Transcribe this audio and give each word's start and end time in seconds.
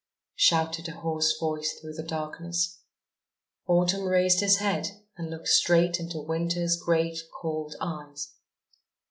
shouted 0.35 0.87
a 0.89 0.93
hoarse 0.93 1.37
voice 1.39 1.73
through 1.77 1.93
the 1.93 2.01
darkness. 2.01 2.79
Autumn 3.67 4.05
raised 4.05 4.39
his 4.39 4.57
head 4.57 5.03
and 5.15 5.29
looked 5.29 5.49
straight 5.49 5.99
into 5.99 6.17
Winter's 6.19 6.75
great, 6.75 7.19
cold 7.39 7.75
eyes! 7.79 8.33